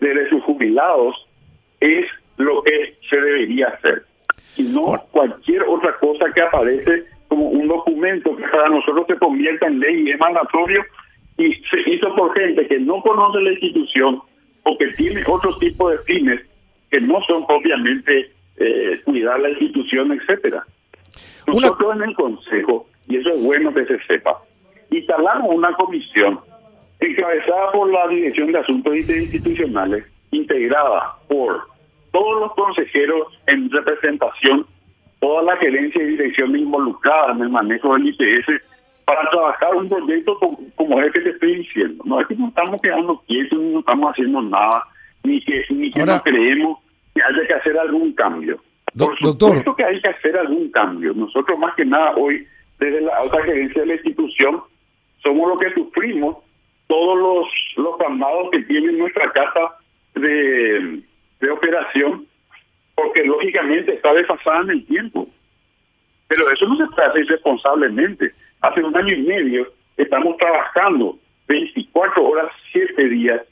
desde 0.00 0.30
sus 0.30 0.42
jubilados, 0.44 1.26
es 1.80 2.06
lo 2.36 2.62
que 2.62 2.96
se 3.08 3.20
debería 3.20 3.68
hacer. 3.68 4.04
Y 4.56 4.62
no 4.64 5.02
cualquier 5.10 5.62
otra 5.62 5.96
cosa 5.98 6.26
que 6.34 6.42
aparece 6.42 7.04
como 7.28 7.48
un 7.48 7.68
documento 7.68 8.36
que 8.36 8.44
para 8.44 8.68
nosotros 8.68 9.06
se 9.08 9.16
convierta 9.16 9.66
en 9.66 9.80
ley 9.80 10.04
y 10.06 10.10
es 10.10 10.18
mandatorio 10.18 10.84
y 11.36 11.54
se 11.54 11.90
hizo 11.90 12.14
por 12.14 12.32
gente 12.34 12.66
que 12.66 12.78
no 12.78 13.00
conoce 13.02 13.40
la 13.40 13.52
institución 13.52 14.20
o 14.62 14.78
que 14.78 14.86
tiene 14.88 15.22
otro 15.26 15.56
tipo 15.58 15.90
de 15.90 15.98
fines 15.98 16.40
que 16.90 17.00
no 17.00 17.20
son 17.24 17.46
propiamente 17.46 18.30
eh, 18.56 19.00
cuidar 19.04 19.40
la 19.40 19.50
institución, 19.50 20.12
etcétera. 20.12 20.64
Nosotros 21.46 21.96
en 21.96 22.02
el 22.02 22.14
Consejo, 22.14 22.86
y 23.08 23.16
eso 23.16 23.30
es 23.30 23.42
bueno 23.42 23.74
que 23.74 23.84
se 23.84 24.00
sepa, 24.04 24.38
instalamos 24.90 25.50
una 25.54 25.72
comisión 25.72 26.38
encabezada 27.00 27.72
por 27.72 27.92
la 27.92 28.06
Dirección 28.08 28.52
de 28.52 28.58
Asuntos 28.58 28.94
Institucionales 28.96 30.04
integrada 30.30 31.16
por 31.28 31.73
todos 32.14 32.40
los 32.42 32.54
consejeros 32.54 33.26
en 33.48 33.68
representación, 33.72 34.64
toda 35.18 35.42
la 35.42 35.56
gerencia 35.56 36.00
y 36.00 36.10
dirección 36.10 36.56
involucrada 36.56 37.32
en 37.32 37.42
el 37.42 37.48
manejo 37.48 37.92
del 37.94 38.06
IPS 38.06 38.46
para 39.04 39.28
trabajar 39.30 39.74
un 39.74 39.88
proyecto 39.88 40.38
como, 40.76 41.00
el 41.00 41.12
que 41.12 41.20
te 41.20 41.30
estoy 41.30 41.56
diciendo. 41.56 42.04
No 42.06 42.20
es 42.20 42.28
que 42.28 42.36
no 42.36 42.48
estamos 42.48 42.80
quedando 42.80 43.20
quietos, 43.26 43.58
ni 43.58 43.72
no 43.72 43.80
estamos 43.80 44.12
haciendo 44.12 44.42
nada, 44.42 44.84
ni 45.24 45.40
que, 45.40 45.64
ni 45.70 45.90
que 45.90 46.06
no 46.06 46.22
creemos 46.22 46.78
que 47.16 47.20
haya 47.20 47.48
que 47.48 47.54
hacer 47.54 47.76
algún 47.80 48.12
cambio. 48.12 48.60
Por 48.96 49.18
supuesto 49.18 49.74
que 49.74 49.84
hay 49.84 50.00
que 50.00 50.08
hacer 50.08 50.38
algún 50.38 50.70
cambio. 50.70 51.14
Nosotros 51.14 51.58
más 51.58 51.74
que 51.74 51.84
nada 51.84 52.14
hoy, 52.14 52.46
desde 52.78 53.00
la 53.00 53.12
alta 53.16 53.42
gerencia 53.42 53.80
de 53.82 53.88
la 53.88 53.94
institución, 53.94 54.60
somos 55.20 55.48
los 55.48 55.58
que 55.58 55.74
sufrimos 55.74 56.36
todos 56.86 57.18
los, 57.18 57.84
los 57.84 57.98
llamados 57.98 58.50
que 58.52 58.62
tiene 58.62 58.92
nuestra 58.92 59.32
casa 59.32 59.78
de, 60.14 61.02
de 61.44 61.50
operación, 61.50 62.26
porque 62.94 63.24
lógicamente 63.24 63.94
está 63.94 64.12
desfasada 64.14 64.62
en 64.62 64.70
el 64.70 64.86
tiempo. 64.86 65.28
Pero 66.28 66.50
eso 66.50 66.66
no 66.66 66.76
se 66.76 67.02
hacer 67.02 67.22
irresponsablemente. 67.22 68.32
Hace 68.60 68.82
un 68.82 68.96
año 68.96 69.14
y 69.14 69.22
medio 69.22 69.68
estamos 69.96 70.36
trabajando 70.38 71.18
24 71.46 72.24
horas, 72.24 72.50
7 72.72 73.08
días 73.08 73.42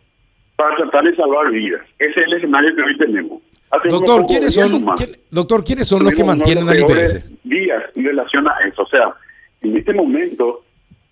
para 0.56 0.76
tratar 0.76 1.04
de 1.04 1.16
salvar 1.16 1.50
vidas. 1.50 1.82
Ese 1.98 2.20
es 2.20 2.26
el 2.26 2.34
escenario 2.34 2.74
que 2.74 2.82
hoy 2.82 2.96
tenemos. 2.96 3.42
doctor, 3.88 4.26
¿quiénes 4.26 4.54
son, 4.54 4.86
doctor, 5.30 5.64
¿quiénes 5.64 5.88
son 5.88 6.04
los 6.04 6.14
que 6.14 6.24
mantienen 6.24 6.68
al 6.68 6.80
IPS? 6.80 7.44
Días 7.44 7.84
en 7.94 8.04
relación 8.04 8.48
a 8.48 8.54
eso. 8.66 8.82
O 8.82 8.86
sea, 8.86 9.12
en 9.60 9.76
este 9.76 9.92
momento 9.92 10.64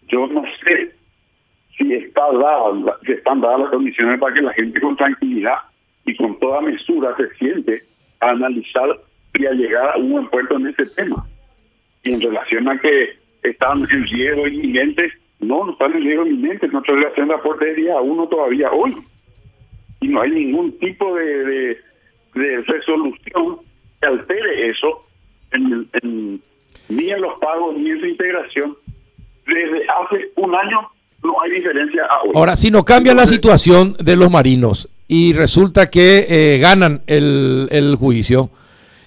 yo 0.09 0.27
no 0.27 0.43
sé 0.65 0.95
si, 1.77 1.93
está 1.95 2.23
dada, 2.33 2.99
si 3.05 3.13
están 3.13 3.41
dadas 3.41 3.61
las 3.61 3.71
condiciones 3.71 4.19
para 4.19 4.35
que 4.35 4.43
la 4.43 4.53
gente 4.53 4.81
con 4.81 4.97
tranquilidad 4.97 5.57
y 6.05 6.17
con 6.17 6.39
toda 6.39 6.61
mesura 6.61 7.15
se 7.17 7.35
siente 7.37 7.83
a 8.21 8.31
analizar 8.31 8.89
y 9.35 9.47
a 9.47 9.53
llegar 9.53 9.91
a 9.95 9.99
un 9.99 10.29
puerto 10.29 10.57
en 10.57 10.69
este 10.69 10.87
tema. 10.87 11.27
Y 12.03 12.13
en 12.13 12.21
relación 12.21 12.69
a 12.69 12.79
que 12.81 13.17
están 13.43 13.87
en 13.91 14.07
riesgo 14.07 14.47
inminente, 14.47 15.13
no, 15.41 15.65
no 15.65 15.73
están 15.73 15.95
en 15.95 16.03
riesgo 16.03 16.27
inminente, 16.27 16.69
nosotros 16.69 17.01
le 17.01 17.07
hacemos 17.09 17.37
aporte 17.37 17.67
de 17.67 17.75
día 17.75 17.95
a 17.95 18.01
uno 18.01 18.27
todavía 18.29 18.71
hoy. 18.71 18.97
Y 20.01 20.09
no 20.09 20.23
hay 20.23 20.31
ningún 20.31 20.79
tipo 20.79 21.15
de, 21.15 21.77
de, 22.35 22.63
resolución 22.63 23.59
que 24.01 24.07
altere 24.07 24.71
eso 24.71 25.05
en, 25.53 25.89
en, 26.03 26.41
ni 26.89 27.11
en 27.11 27.21
los 27.21 27.39
pagos 27.39 27.77
ni 27.77 27.91
en 27.91 28.01
su 28.01 28.07
integración. 28.07 28.77
Desde 29.47 29.87
hace 29.89 30.31
un 30.37 30.55
año 30.55 30.89
no 31.23 31.41
hay 31.43 31.51
diferencia 31.51 32.05
ahora. 32.07 32.33
Ahora, 32.35 32.57
si 32.57 32.71
no 32.71 32.85
cambia 32.85 33.15
la 33.15 33.27
situación 33.27 33.95
de 33.99 34.17
los 34.17 34.31
marinos 34.31 34.89
y 35.13 35.33
resulta 35.33 35.91
que 35.91 36.25
eh, 36.29 36.59
ganan 36.59 37.03
el, 37.09 37.67
el 37.73 37.97
juicio, 37.97 38.51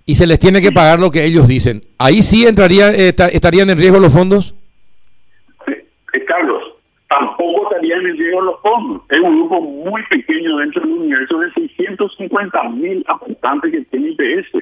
y 0.06 0.16
se 0.16 0.28
les 0.28 0.38
tiene 0.38 0.62
que 0.62 0.74
pagar 0.74 1.00
lo 1.00 1.10
que 1.12 1.24
ellos 1.24 1.48
dicen. 1.48 1.80
¿Ahí 1.98 2.22
sí 2.22 2.46
entraría, 2.46 2.92
eh, 2.92 3.16
estarían 3.32 3.70
en 3.70 3.78
riesgo 3.78 4.00
los 4.00 4.12
fondos? 4.12 4.54
Eh, 5.66 6.26
Carlos, 6.28 6.62
tampoco 7.08 7.70
estarían 7.70 8.06
en 8.06 8.18
riesgo 8.18 8.42
los 8.42 8.60
fondos. 8.62 9.02
Es 9.12 9.20
un 9.22 9.40
grupo 9.40 9.62
muy 9.62 10.04
pequeño 10.10 10.58
dentro 10.58 10.82
del 10.82 10.92
universo 10.92 11.40
de 11.40 11.54
650 11.54 12.64
mil 12.72 13.06
habitantes 13.08 13.72
que 13.72 13.82
tiene 13.86 14.10
IPS. 14.10 14.62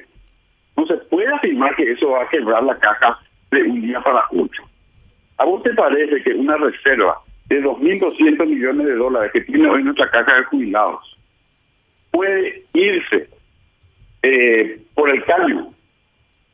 No 0.76 0.86
se 0.86 0.94
puede 0.94 1.26
afirmar 1.26 1.74
que 1.74 1.90
eso 1.90 2.10
va 2.10 2.22
a 2.22 2.28
quebrar 2.28 2.62
la 2.62 2.78
caja 2.78 3.18
de 3.50 3.64
un 3.64 3.82
día 3.82 4.00
para 4.00 4.26
otro. 4.30 4.62
¿A 5.38 5.44
vos 5.44 5.60
te 5.64 5.74
parece 5.74 6.22
que 6.22 6.34
una 6.34 6.56
reserva 6.56 7.18
de 7.46 7.60
2.200 7.64 8.46
millones 8.46 8.86
de 8.86 8.94
dólares 8.94 9.32
que 9.32 9.40
tiene 9.40 9.68
hoy 9.68 9.82
nuestra 9.82 10.08
caja 10.08 10.36
de 10.36 10.44
jubilados 10.44 11.12
puede 12.12 12.62
irse 12.74 13.28
eh, 14.22 14.80
por 14.94 15.10
el 15.10 15.24
cambio, 15.24 15.72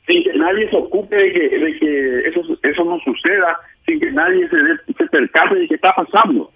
sin 0.07 0.25
que 0.25 0.33
nadie 0.39 0.71
se 0.71 0.77
ocupe 0.77 1.15
de 1.15 1.33
que, 1.33 1.59
de 1.59 1.79
que 1.79 2.21
eso, 2.29 2.41
eso 2.63 2.85
no 2.85 2.99
suceda, 3.01 3.59
sin 3.85 4.01
que 4.01 4.11
nadie 4.11 4.49
se, 4.49 4.95
se 4.95 5.07
percate 5.07 5.57
de 5.57 5.69
qué 5.69 5.75
está 5.75 5.93
pasando. 5.95 6.51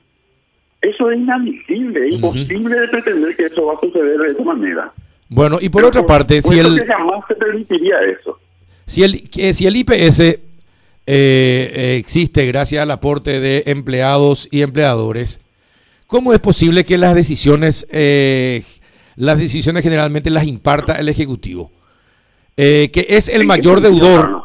Eso 0.81 1.11
es 1.11 1.19
inadmisible, 1.19 2.09
es 2.09 2.15
imposible 2.15 2.81
de 2.81 2.89
pretender 2.89 3.37
que 3.37 3.45
eso 3.45 3.67
va 3.67 3.75
a 3.75 3.81
suceder 3.81 4.19
de 4.19 4.29
esa 4.29 4.43
manera. 4.43 4.93
Bueno, 5.29 5.59
y 5.61 5.69
por 5.69 5.85
otra 5.85 6.05
parte, 6.05 6.43
si 6.43 6.59
el... 6.59 6.85
jamás 6.87 7.25
se 7.29 7.35
permitiría 7.37 7.97
eso. 8.03 8.39
Si 8.85 9.03
el, 9.05 9.55
si 9.55 9.67
el 9.67 9.77
IPS 9.77 10.21
eh, 10.21 10.39
eh, 11.07 11.97
existe 11.99 12.47
gracias 12.47 12.83
al 12.83 12.91
aporte 12.91 13.41
de 13.41 13.63
empleados 13.67 14.49
y 14.51 14.63
empleadores, 14.63 15.41
¿cómo 16.07 16.33
es 16.33 16.41
posible 16.41 16.85
que 16.85 16.99
las 16.99 17.15
decisiones 17.15 17.87
eh, 17.93 18.65
las 19.17 19.39
decisiones 19.39 19.83
generalmente 19.83 20.31
las 20.31 20.47
imparta 20.47 20.95
el 20.95 21.09
Ejecutivo, 21.09 21.71
eh, 22.57 22.91
que 22.93 23.07
es 23.09 23.29
el 23.29 23.45
mayor 23.45 23.81
deudor 23.81 24.45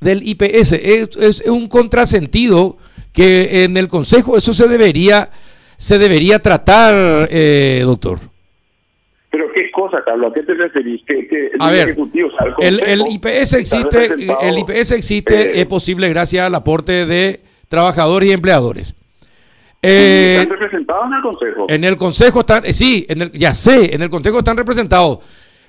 del 0.00 0.22
IPS. 0.26 0.72
Es, 0.72 1.42
un 1.46 1.68
contrasentido 1.68 2.76
que 3.12 3.64
en 3.64 3.76
el 3.76 3.88
Consejo 3.88 4.36
eso 4.36 4.52
se 4.52 4.68
debería, 4.68 5.30
se 5.76 5.98
debería 5.98 6.38
tratar, 6.40 7.28
eh, 7.30 7.82
doctor. 7.84 8.20
Pero 9.30 9.46
qué 9.54 9.70
cosa, 9.70 10.02
Carlos, 10.04 10.30
¿a 10.30 10.34
qué 10.34 10.42
te 10.42 10.54
referís? 10.54 11.02
el 11.08 11.50
a 11.58 11.70
ver, 11.70 11.96
el, 12.60 13.00
IPS 13.08 13.54
existe, 13.54 14.10
el 14.42 14.58
IPS 14.58 14.92
existe, 14.92 15.58
es 15.58 15.66
posible 15.66 16.08
gracias 16.10 16.46
al 16.46 16.54
aporte 16.54 17.06
de 17.06 17.40
trabajadores 17.68 18.28
y 18.28 18.32
empleadores. 18.32 18.94
Eh, 19.84 20.38
¿Están 20.40 20.58
representados 20.58 21.06
en 21.06 21.12
el 21.12 21.22
Consejo? 21.22 21.66
En 21.68 21.84
el 21.84 21.96
Consejo 21.96 22.40
están, 22.40 22.64
eh, 22.64 22.72
sí, 22.72 23.04
en 23.08 23.22
el, 23.22 23.32
ya 23.32 23.52
sé, 23.52 23.92
en 23.92 24.02
el 24.02 24.10
Consejo 24.10 24.38
están 24.38 24.56
representados, 24.56 25.18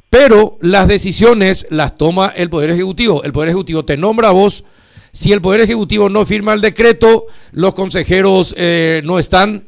pero 0.07 0.59
las 0.61 0.87
decisiones 0.87 1.65
las 1.71 1.97
toma 1.97 2.31
el 2.35 2.51
Poder 2.51 2.69
Ejecutivo. 2.69 3.23
El 3.23 3.33
Poder 3.33 3.49
Ejecutivo 3.49 3.83
te 3.83 3.97
nombra 3.97 4.27
a 4.27 4.31
vos. 4.31 4.63
Si 5.11 5.31
el 5.31 5.41
Poder 5.41 5.61
Ejecutivo 5.61 6.09
no 6.09 6.27
firma 6.27 6.53
el 6.53 6.61
decreto, 6.61 7.25
los 7.53 7.73
consejeros 7.73 8.53
eh, 8.55 9.01
no 9.03 9.17
están. 9.17 9.65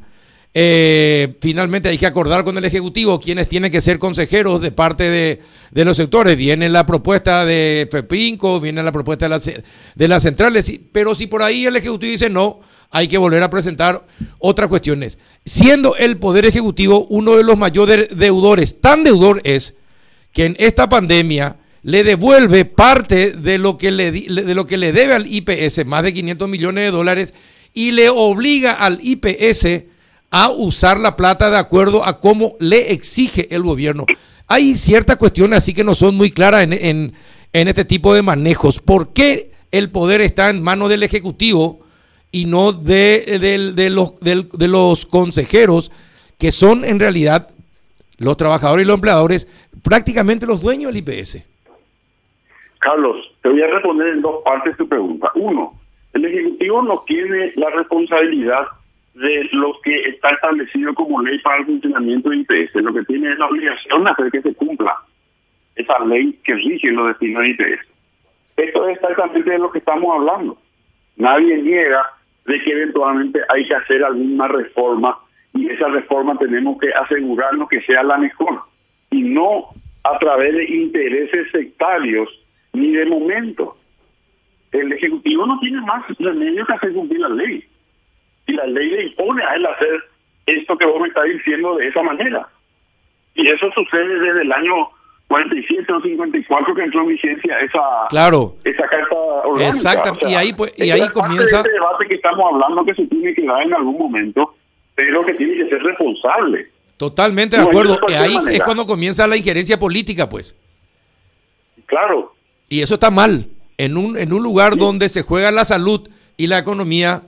finalmente 0.54 1.90
hay 1.90 1.98
que 1.98 2.06
acordar 2.06 2.44
con 2.44 2.56
el 2.58 2.66
Ejecutivo 2.66 3.20
quienes 3.20 3.50
tienen 3.50 3.72
que 3.72 3.82
ser 3.82 3.98
consejeros 3.98 4.62
de 4.62 4.72
parte 4.72 5.10
de, 5.10 5.42
de 5.72 5.86
los 5.86 5.98
sectores. 5.98 6.38
Viene 6.38 6.70
la 6.70 6.86
propuesta 6.86 7.46
de 7.46 7.88
FEPINCO, 7.92 8.60
viene 8.60 8.84
la 8.84 8.92
propuesta 8.92 9.26
de 9.26 9.30
las, 9.30 9.52
de 9.96 10.08
las 10.08 10.22
centrales, 10.22 10.72
pero 10.92 11.16
si 11.16 11.26
por 11.26 11.42
ahí 11.42 11.66
el 11.66 11.76
Ejecutivo 11.76 12.12
dice 12.12 12.30
no, 12.30 12.60
hay 12.92 13.08
que 13.08 13.18
volver 13.18 13.44
a 13.44 13.50
presentar 13.50 14.06
otras 14.40 14.70
cuestiones. 14.70 15.18
Siendo 15.46 15.96
el 15.96 16.18
Poder 16.18 16.46
Ejecutivo 16.46 17.06
uno 17.10 17.36
de 17.36 17.44
los 17.44 17.58
mayores 17.58 18.10
deudores, 18.16 18.82
tan 18.82 19.04
deudor 19.04 19.42
es 19.44 19.76
que 20.32 20.46
en 20.46 20.56
esta 20.60 20.90
pandemia 20.90 21.58
le 21.84 22.04
devuelve 22.04 22.66
parte 22.66 23.32
de 23.32 23.60
lo 23.60 23.78
que 23.78 23.92
le, 23.92 24.12
de 24.12 24.56
lo 24.56 24.66
que 24.66 24.78
le 24.78 24.92
debe 24.92 25.14
al 25.14 25.28
IPS, 25.28 25.86
más 25.86 26.04
de 26.04 26.14
500 26.14 26.50
millones 26.50 26.86
de 26.86 26.92
dólares, 26.92 27.34
y 27.76 27.92
le 27.92 28.10
obliga 28.10 28.74
al 28.74 29.00
IPS 29.02 29.84
a 30.32 30.50
usar 30.50 31.00
la 31.00 31.16
plata 31.16 31.52
de 31.52 31.58
acuerdo 31.58 32.04
a 32.04 32.20
cómo 32.20 32.56
le 32.60 32.92
exige 32.92 33.48
el 33.54 33.62
gobierno. 33.62 34.06
Hay 34.48 34.76
ciertas 34.76 35.18
cuestiones 35.18 35.58
así 35.58 35.74
que 35.74 35.84
no 35.84 35.96
son 35.96 36.16
muy 36.16 36.32
claras 36.32 36.64
en, 36.64 36.74
en, 36.74 37.14
en 37.54 37.68
este 37.68 37.86
tipo 37.86 38.16
de 38.16 38.24
manejos. 38.24 38.80
¿Por 38.80 39.14
qué 39.14 39.52
el 39.72 39.92
poder 39.92 40.22
está 40.22 40.50
en 40.50 40.64
manos 40.64 40.90
del 40.90 41.04
Ejecutivo? 41.04 41.85
Y 42.36 42.46
no 42.46 42.74
de, 42.74 43.40
de, 43.40 43.90
los, 43.90 44.20
de, 44.20 44.68
los 44.68 45.06
consejeros, 45.06 45.90
que 46.38 46.52
son 46.52 46.84
en 46.84 47.00
realidad 47.00 47.48
los 48.18 48.36
trabajadores 48.36 48.84
y 48.84 48.88
los 48.88 48.96
empleadores, 48.96 49.48
prácticamente 49.82 50.46
los 50.46 50.62
dueños 50.62 50.92
del 50.92 50.98
IPS. 50.98 51.38
Carlos, 52.80 53.32
te 53.42 53.48
voy 53.48 53.62
a 53.62 53.68
responder 53.68 54.10
en 54.10 54.22
dos 54.22 54.44
partes 54.44 54.76
tu 54.76 54.86
pregunta. 54.86 55.32
Uno, 55.36 55.80
el 56.12 56.26
Ejecutivo 56.26 56.82
no 56.82 57.06
tiene 57.08 57.54
la 57.56 57.70
responsabilidad 57.70 58.68
de 59.14 59.48
lo 59.54 59.80
que 59.82 59.96
está 60.10 60.32
establecido 60.32 60.94
como 60.94 61.22
ley 61.22 61.40
para 61.40 61.60
el 61.60 61.68
funcionamiento 61.68 62.32
del 62.32 62.42
IPS. 62.42 62.76
Lo 62.84 62.94
que 62.94 63.06
tiene 63.06 63.32
es 63.32 63.40
la 63.40 63.48
obligación 63.48 64.04
de 64.04 64.10
hacer 64.10 64.30
que 64.30 64.42
se 64.42 64.54
cumpla 64.56 64.94
esa 65.78 66.00
ley 66.00 66.38
que 66.44 66.54
rige 66.54 66.92
los 66.92 67.08
destinos 67.08 67.44
del 67.44 67.52
IPS. 67.52 67.88
Esto 68.58 68.90
es 68.90 68.96
exactamente 68.98 69.52
de 69.52 69.60
lo 69.60 69.72
que 69.72 69.80
estamos 69.80 70.14
hablando. 70.14 70.58
Nadie 71.16 71.60
niega 71.60 72.06
de 72.46 72.62
que 72.62 72.72
eventualmente 72.72 73.42
hay 73.50 73.68
que 73.68 73.76
hacer 73.76 74.04
alguna 74.04 74.48
reforma 74.48 75.18
y 75.54 75.70
esa 75.70 75.88
reforma 75.88 76.38
tenemos 76.38 76.78
que 76.80 76.92
asegurarnos 76.94 77.70
que 77.70 77.82
sea 77.82 78.04
la 78.04 78.18
mejor 78.18 78.62
y 79.12 79.22
no 79.22 79.70
a 80.04 80.20
través 80.20 80.54
de 80.54 80.66
intereses 80.66 81.52
sectarios 81.52 82.30
ni 82.74 82.92
de 82.92 83.06
momento. 83.06 83.78
El 84.72 84.92
Ejecutivo 84.92 85.46
no 85.46 85.60
tiene 85.60 85.82
más 85.82 86.04
remedio 86.20 86.66
que 86.66 86.74
hacer 86.74 86.94
cumplir 86.94 87.22
la 87.22 87.30
ley. 87.30 87.64
Y 88.48 88.54
la 88.54 88.68
ley 88.68 88.90
le 88.90 89.04
impone 89.06 89.44
a 89.44 89.56
él 89.56 89.66
hacer 89.66 90.04
esto 90.46 90.78
que 90.78 90.86
vos 90.86 91.02
me 91.02 91.08
estás 91.08 91.24
diciendo 91.26 91.78
de 91.78 91.88
esa 91.88 92.04
manera. 92.04 92.48
Y 93.34 93.50
eso 93.50 93.72
sucede 93.72 94.20
desde 94.20 94.42
el 94.42 94.52
año 94.52 94.90
47 95.28 95.92
o 95.92 96.02
54 96.02 96.76
que 96.76 96.82
entró 96.84 97.02
en 97.02 97.08
vigencia 97.08 97.60
esa, 97.60 98.08
claro. 98.10 98.56
esa 98.64 98.88
carta 98.88 99.16
orgánica. 99.16 99.68
Exacto, 99.68 100.30
y 100.30 100.34
ahí, 100.36 100.54
pues, 100.54 100.74
y 100.78 100.92
ahí 100.92 101.10
comienza... 101.10 101.64
debate 101.64 102.08
que 102.08 102.16
estamos 102.16 102.54
hablando 102.54 102.86
que 102.86 102.94
se 102.94 103.08
tiene 103.08 103.34
que 103.34 103.44
dar 103.44 103.64
en 103.64 103.74
algún 103.74 103.98
momento, 103.98 104.56
pero 104.94 105.26
que 105.26 105.34
tiene 105.34 105.56
que 105.56 105.70
ser 105.70 105.82
responsable. 105.82 106.68
Totalmente 106.98 107.58
de 107.58 107.64
acuerdo. 107.64 108.00
Ahí 108.08 108.38
es 108.52 108.62
cuando 108.62 108.86
comienza 108.86 109.28
la 109.28 109.36
injerencia 109.36 109.78
política, 109.78 110.30
pues. 110.30 110.58
Claro. 111.88 112.34
Y 112.70 112.82
eso 112.82 112.94
está 112.94 113.12
mal. 113.12 113.48
En 113.78 113.98
un, 113.98 114.18
en 114.18 114.32
un 114.32 114.42
lugar 114.42 114.78
donde 114.78 115.10
se 115.10 115.24
juega 115.24 115.52
la 115.52 115.66
salud 115.66 116.08
y 116.38 116.48
la 116.48 116.60
economía 116.60 117.24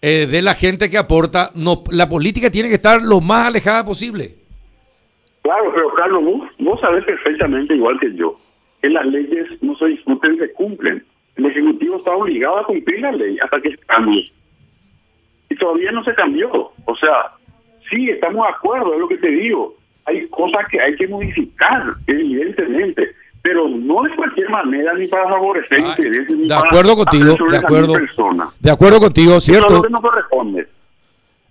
eh, 0.00 0.26
de 0.26 0.40
la 0.40 0.54
gente 0.54 0.88
que 0.88 0.96
aporta, 0.96 1.50
no, 1.54 1.84
la 1.90 2.08
política 2.08 2.50
tiene 2.50 2.70
que 2.70 2.76
estar 2.76 3.02
lo 3.02 3.20
más 3.20 3.46
alejada 3.46 3.84
posible. 3.84 4.39
Claro, 5.42 5.72
pero 5.74 5.94
Carlos, 5.94 6.24
vos, 6.24 6.48
vos 6.58 6.80
sabés 6.80 7.04
perfectamente, 7.04 7.74
igual 7.74 7.98
que 7.98 8.14
yo, 8.14 8.34
que 8.82 8.90
las 8.90 9.06
leyes 9.06 9.46
no 9.62 9.74
se 9.76 9.86
discuten, 9.86 10.38
se 10.38 10.52
cumplen. 10.52 11.04
El 11.36 11.46
Ejecutivo 11.46 11.96
está 11.96 12.12
obligado 12.12 12.58
a 12.58 12.66
cumplir 12.66 13.00
la 13.00 13.12
ley 13.12 13.38
hasta 13.42 13.60
que 13.60 13.76
cambie. 13.78 14.30
Y 15.48 15.56
todavía 15.56 15.90
no 15.92 16.04
se 16.04 16.14
cambió. 16.14 16.72
O 16.84 16.96
sea, 16.96 17.32
sí, 17.88 18.10
estamos 18.10 18.46
de 18.46 18.52
acuerdo, 18.52 18.94
es 18.94 19.00
lo 19.00 19.08
que 19.08 19.18
te 19.18 19.28
digo. 19.28 19.74
Hay 20.04 20.26
cosas 20.28 20.66
que 20.70 20.80
hay 20.80 20.94
que 20.96 21.08
modificar, 21.08 21.94
evidentemente, 22.06 23.14
pero 23.42 23.68
no 23.68 24.02
de 24.02 24.14
cualquier 24.16 24.50
manera 24.50 24.92
ni 24.94 25.06
para 25.06 25.28
favorecer 25.28 25.78
intereses 25.78 26.36
ni 26.36 26.48
de 26.48 26.54
acuerdo 26.54 26.96
contigo, 26.96 27.36
de 27.50 27.56
acuerdo, 27.56 27.94
de 28.60 28.70
acuerdo 28.70 29.00
contigo, 29.00 29.40
cierto. 29.40 29.82
no 29.88 30.02
corresponde. 30.02 30.68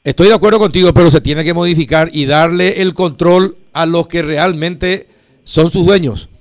Estoy 0.10 0.30
de 0.30 0.34
acuerdo 0.34 0.58
contigo, 0.58 0.92
pero 0.92 1.12
se 1.12 1.22
tiene 1.22 1.44
que 1.44 1.54
modificar 1.54 2.08
y 2.12 2.25
darle 2.25 2.82
el 2.82 2.96
control 2.96 3.54
a 3.74 3.86
los 3.86 4.08
que 4.08 4.24
realmente 4.24 5.06
son 5.44 5.70
sus 5.70 5.86
dueños. 5.86 6.32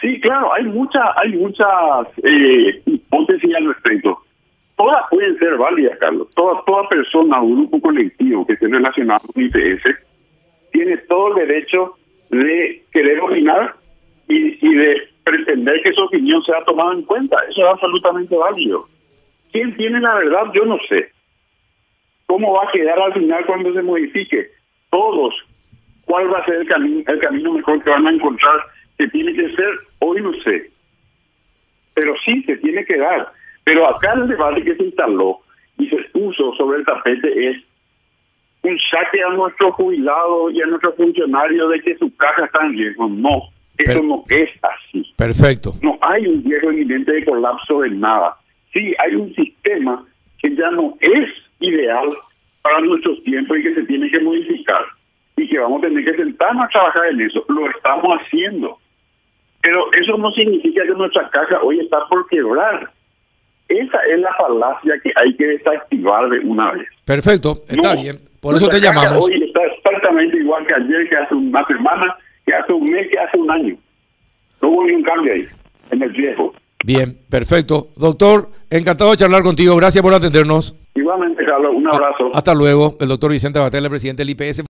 Sí, 0.00 0.20
claro, 0.20 0.54
hay 0.54 0.66
muchas 0.66 1.02
hay 1.16 1.30
muchas 1.30 1.66
eh, 2.22 2.80
hipótesis 2.86 3.52
al 3.56 3.66
respecto. 3.66 4.16
Todas 4.76 5.02
pueden 5.10 5.36
ser 5.40 5.56
válidas, 5.56 5.98
Carlos. 5.98 6.28
Toda, 6.36 6.62
toda 6.64 6.88
persona 6.88 7.42
o 7.42 7.48
grupo 7.48 7.80
colectivo 7.80 8.46
que 8.46 8.52
esté 8.52 8.68
relacionado 8.68 9.22
con 9.26 9.42
IPS 9.42 9.82
tiene 10.70 10.98
todo 11.08 11.36
el 11.36 11.48
derecho 11.48 11.96
de 12.30 12.84
querer 12.92 13.18
opinar 13.22 13.74
y, 14.28 14.64
y 14.64 14.74
de 14.76 15.02
pretender 15.24 15.82
que 15.82 15.92
su 15.94 16.02
opinión 16.02 16.40
sea 16.44 16.64
tomada 16.64 16.92
en 16.94 17.02
cuenta. 17.02 17.38
Eso 17.50 17.62
es 17.62 17.68
absolutamente 17.72 18.36
válido. 18.36 18.86
¿Quién 19.50 19.76
tiene 19.76 19.98
la 19.98 20.14
verdad? 20.14 20.44
Yo 20.54 20.64
no 20.64 20.78
sé. 20.88 21.10
¿Cómo 22.32 22.54
va 22.54 22.62
a 22.66 22.72
quedar 22.72 22.98
al 22.98 23.12
final 23.12 23.44
cuando 23.44 23.74
se 23.74 23.82
modifique? 23.82 24.48
Todos. 24.88 25.34
¿Cuál 26.06 26.32
va 26.32 26.38
a 26.38 26.44
ser 26.46 26.62
el 26.62 26.66
camino, 26.66 27.02
el 27.06 27.18
camino 27.18 27.52
mejor 27.52 27.84
que 27.84 27.90
van 27.90 28.06
a 28.06 28.10
encontrar? 28.10 28.58
Que 28.96 29.06
tiene 29.08 29.34
que 29.34 29.54
ser, 29.54 29.68
hoy 29.98 30.22
no 30.22 30.32
sé. 30.42 30.70
Pero 31.92 32.14
sí, 32.24 32.42
se 32.44 32.56
tiene 32.56 32.86
que 32.86 32.96
dar. 32.96 33.30
Pero 33.64 33.86
acá 33.86 34.14
el 34.14 34.28
debate 34.28 34.64
que 34.64 34.74
se 34.76 34.82
instaló 34.82 35.40
y 35.76 35.90
se 35.90 35.98
puso 36.04 36.54
sobre 36.54 36.78
el 36.78 36.86
tapete 36.86 37.50
es 37.50 37.58
un 38.62 38.78
saque 38.90 39.22
a 39.22 39.34
nuestros 39.34 39.74
jubilados 39.74 40.54
y 40.54 40.62
a 40.62 40.66
nuestros 40.68 40.96
funcionarios 40.96 41.70
de 41.70 41.80
que 41.82 41.98
su 41.98 42.16
caja 42.16 42.46
está 42.46 42.64
en 42.64 42.72
riesgo. 42.72 43.08
No, 43.10 43.42
eso 43.76 44.02
no 44.02 44.24
es 44.30 44.48
así. 44.62 45.12
Perfecto. 45.18 45.74
No 45.82 45.98
hay 46.00 46.26
un 46.26 46.42
riesgo 46.42 46.70
evidente 46.70 47.12
de 47.12 47.26
colapso 47.26 47.82
de 47.82 47.90
nada. 47.90 48.38
Sí, 48.72 48.94
hay 49.04 49.16
un 49.16 49.34
sistema 49.34 50.02
que 50.38 50.56
ya 50.56 50.70
no 50.70 50.96
es 50.98 51.28
ideal 51.62 52.08
para 52.62 52.80
nuestros 52.80 53.22
tiempos 53.24 53.58
y 53.58 53.62
que 53.62 53.74
se 53.74 53.82
tiene 53.84 54.10
que 54.10 54.20
modificar. 54.20 54.82
Y 55.36 55.48
que 55.48 55.58
vamos 55.58 55.82
a 55.82 55.88
tener 55.88 56.04
que 56.04 56.14
sentarnos 56.14 56.66
a 56.66 56.68
trabajar 56.68 57.06
en 57.06 57.20
eso. 57.22 57.44
Lo 57.48 57.68
estamos 57.70 58.18
haciendo. 58.20 58.78
Pero 59.62 59.92
eso 59.92 60.16
no 60.18 60.30
significa 60.32 60.82
que 60.84 60.90
nuestra 60.90 61.28
caja 61.30 61.60
hoy 61.62 61.80
está 61.80 62.06
por 62.08 62.28
quebrar. 62.28 62.90
Esa 63.68 63.98
es 64.12 64.20
la 64.20 64.34
falacia 64.34 64.94
que 65.02 65.12
hay 65.16 65.34
que 65.36 65.46
desactivar 65.46 66.28
de 66.28 66.40
una 66.40 66.72
vez. 66.72 66.88
Perfecto, 67.04 67.62
está 67.68 67.94
bien. 67.94 68.18
Por 68.40 68.56
eso 68.56 68.68
te 68.68 68.80
llamamos. 68.80 69.24
Hoy 69.24 69.42
está 69.42 69.60
exactamente 69.64 70.36
igual 70.36 70.66
que 70.66 70.74
ayer, 70.74 71.08
que 71.08 71.16
hace 71.16 71.34
una 71.34 71.64
semana, 71.66 72.16
que 72.44 72.52
hace 72.52 72.72
un 72.72 72.90
mes, 72.90 73.08
que 73.08 73.18
hace 73.18 73.38
un 73.38 73.50
año. 73.50 73.76
No 74.60 74.68
hubo 74.68 74.84
ningún 74.84 75.02
cambio 75.04 75.32
ahí, 75.32 75.48
en 75.90 76.02
el 76.02 76.12
riesgo. 76.12 76.52
Bien, 76.84 77.18
perfecto. 77.28 77.90
Doctor, 77.96 78.50
encantado 78.70 79.10
de 79.10 79.16
charlar 79.16 79.42
contigo. 79.42 79.76
Gracias 79.76 80.02
por 80.02 80.12
atendernos. 80.12 80.74
Igualmente, 80.94 81.44
Carlos. 81.44 81.72
Un 81.74 81.86
abrazo. 81.86 82.30
Hasta 82.34 82.54
luego. 82.54 82.96
El 83.00 83.08
doctor 83.08 83.30
Vicente 83.30 83.58
Batella, 83.58 83.88
presidente 83.88 84.24
del 84.24 84.30
IPS. 84.30 84.60